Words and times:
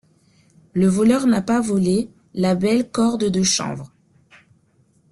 Le 0.73 0.87
voleur 0.87 1.27
n’a 1.27 1.43
pas 1.43 1.61
volé 1.61 2.09
La 2.33 2.55
belle 2.55 2.89
corde 2.89 3.25
de 3.29 3.43
chanvre. 3.43 3.93